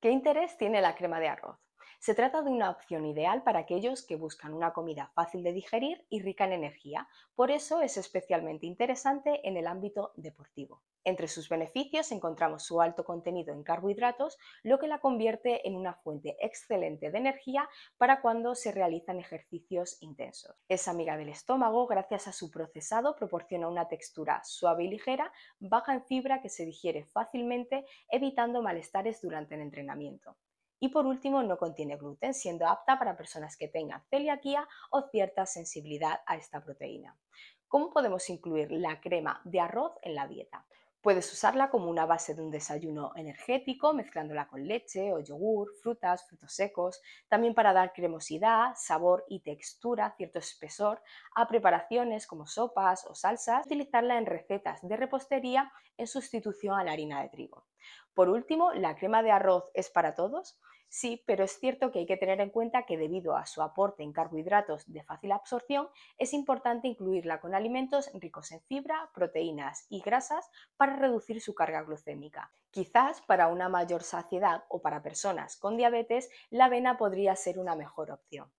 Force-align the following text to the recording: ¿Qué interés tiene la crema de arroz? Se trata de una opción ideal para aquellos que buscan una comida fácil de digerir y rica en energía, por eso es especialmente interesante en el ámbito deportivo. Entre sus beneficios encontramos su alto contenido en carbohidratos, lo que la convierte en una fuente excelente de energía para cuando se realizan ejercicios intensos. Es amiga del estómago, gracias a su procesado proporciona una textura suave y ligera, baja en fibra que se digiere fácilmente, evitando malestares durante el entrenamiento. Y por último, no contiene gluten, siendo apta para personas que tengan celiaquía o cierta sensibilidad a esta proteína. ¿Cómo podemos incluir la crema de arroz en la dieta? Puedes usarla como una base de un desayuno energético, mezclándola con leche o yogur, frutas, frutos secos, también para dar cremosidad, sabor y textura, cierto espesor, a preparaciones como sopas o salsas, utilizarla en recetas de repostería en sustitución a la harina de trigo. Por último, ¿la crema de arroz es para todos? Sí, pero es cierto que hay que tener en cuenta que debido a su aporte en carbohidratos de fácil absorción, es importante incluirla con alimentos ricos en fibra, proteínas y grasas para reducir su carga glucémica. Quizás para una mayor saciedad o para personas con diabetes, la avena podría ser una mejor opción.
¿Qué 0.00 0.10
interés 0.10 0.56
tiene 0.56 0.80
la 0.80 0.94
crema 0.94 1.20
de 1.20 1.28
arroz? 1.28 1.58
Se 2.06 2.14
trata 2.14 2.40
de 2.40 2.50
una 2.50 2.70
opción 2.70 3.04
ideal 3.04 3.42
para 3.42 3.58
aquellos 3.58 4.06
que 4.06 4.14
buscan 4.14 4.54
una 4.54 4.72
comida 4.72 5.10
fácil 5.16 5.42
de 5.42 5.52
digerir 5.52 6.06
y 6.08 6.22
rica 6.22 6.44
en 6.44 6.52
energía, 6.52 7.08
por 7.34 7.50
eso 7.50 7.80
es 7.82 7.96
especialmente 7.96 8.64
interesante 8.64 9.40
en 9.42 9.56
el 9.56 9.66
ámbito 9.66 10.12
deportivo. 10.14 10.84
Entre 11.02 11.26
sus 11.26 11.48
beneficios 11.48 12.12
encontramos 12.12 12.62
su 12.62 12.80
alto 12.80 13.04
contenido 13.04 13.52
en 13.52 13.64
carbohidratos, 13.64 14.38
lo 14.62 14.78
que 14.78 14.86
la 14.86 15.00
convierte 15.00 15.66
en 15.66 15.74
una 15.74 15.94
fuente 15.94 16.36
excelente 16.40 17.10
de 17.10 17.18
energía 17.18 17.68
para 17.98 18.20
cuando 18.20 18.54
se 18.54 18.70
realizan 18.70 19.18
ejercicios 19.18 20.00
intensos. 20.00 20.54
Es 20.68 20.86
amiga 20.86 21.16
del 21.16 21.30
estómago, 21.30 21.88
gracias 21.88 22.28
a 22.28 22.32
su 22.32 22.52
procesado 22.52 23.16
proporciona 23.16 23.66
una 23.66 23.88
textura 23.88 24.44
suave 24.44 24.84
y 24.84 24.90
ligera, 24.90 25.32
baja 25.58 25.92
en 25.92 26.04
fibra 26.04 26.40
que 26.40 26.50
se 26.50 26.66
digiere 26.66 27.04
fácilmente, 27.06 27.84
evitando 28.08 28.62
malestares 28.62 29.20
durante 29.20 29.56
el 29.56 29.62
entrenamiento. 29.62 30.36
Y 30.78 30.88
por 30.88 31.06
último, 31.06 31.42
no 31.42 31.56
contiene 31.56 31.96
gluten, 31.96 32.34
siendo 32.34 32.66
apta 32.66 32.98
para 32.98 33.16
personas 33.16 33.56
que 33.56 33.68
tengan 33.68 34.04
celiaquía 34.10 34.68
o 34.90 35.08
cierta 35.08 35.46
sensibilidad 35.46 36.20
a 36.26 36.36
esta 36.36 36.62
proteína. 36.62 37.16
¿Cómo 37.68 37.90
podemos 37.90 38.28
incluir 38.30 38.70
la 38.70 39.00
crema 39.00 39.40
de 39.44 39.60
arroz 39.60 39.92
en 40.02 40.14
la 40.14 40.26
dieta? 40.26 40.66
Puedes 41.06 41.32
usarla 41.32 41.70
como 41.70 41.88
una 41.88 42.04
base 42.04 42.34
de 42.34 42.42
un 42.42 42.50
desayuno 42.50 43.12
energético, 43.14 43.94
mezclándola 43.94 44.48
con 44.48 44.66
leche 44.66 45.12
o 45.12 45.20
yogur, 45.20 45.72
frutas, 45.80 46.26
frutos 46.26 46.52
secos, 46.52 47.00
también 47.28 47.54
para 47.54 47.72
dar 47.72 47.92
cremosidad, 47.92 48.72
sabor 48.74 49.24
y 49.28 49.38
textura, 49.38 50.14
cierto 50.16 50.40
espesor, 50.40 51.00
a 51.36 51.46
preparaciones 51.46 52.26
como 52.26 52.48
sopas 52.48 53.06
o 53.08 53.14
salsas, 53.14 53.66
utilizarla 53.66 54.18
en 54.18 54.26
recetas 54.26 54.80
de 54.82 54.96
repostería 54.96 55.72
en 55.96 56.08
sustitución 56.08 56.76
a 56.76 56.82
la 56.82 56.90
harina 56.90 57.22
de 57.22 57.28
trigo. 57.28 57.66
Por 58.14 58.28
último, 58.28 58.72
¿la 58.72 58.96
crema 58.96 59.22
de 59.22 59.30
arroz 59.30 59.70
es 59.74 59.90
para 59.90 60.14
todos? 60.14 60.58
Sí, 60.88 61.22
pero 61.26 61.44
es 61.44 61.58
cierto 61.58 61.90
que 61.90 61.98
hay 61.98 62.06
que 62.06 62.16
tener 62.16 62.40
en 62.40 62.50
cuenta 62.50 62.86
que 62.86 62.96
debido 62.96 63.36
a 63.36 63.44
su 63.46 63.60
aporte 63.60 64.02
en 64.02 64.12
carbohidratos 64.12 64.90
de 64.90 65.02
fácil 65.02 65.32
absorción, 65.32 65.88
es 66.16 66.32
importante 66.32 66.88
incluirla 66.88 67.40
con 67.40 67.54
alimentos 67.54 68.10
ricos 68.14 68.52
en 68.52 68.62
fibra, 68.62 69.10
proteínas 69.12 69.86
y 69.88 70.00
grasas 70.00 70.48
para 70.76 70.96
reducir 70.96 71.40
su 71.40 71.54
carga 71.54 71.82
glucémica. 71.82 72.50
Quizás 72.70 73.20
para 73.22 73.48
una 73.48 73.68
mayor 73.68 74.02
saciedad 74.02 74.64
o 74.68 74.80
para 74.80 75.02
personas 75.02 75.56
con 75.56 75.76
diabetes, 75.76 76.30
la 76.50 76.66
avena 76.66 76.96
podría 76.96 77.34
ser 77.36 77.58
una 77.58 77.74
mejor 77.74 78.10
opción. 78.10 78.50